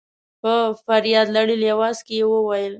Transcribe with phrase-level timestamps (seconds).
[0.41, 0.53] په
[0.85, 2.69] فرياد لړلي اواز کې يې وويل.